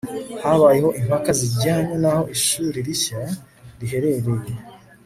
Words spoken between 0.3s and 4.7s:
habayeho impaka zijyanye n'aho ishuri rishya riherereye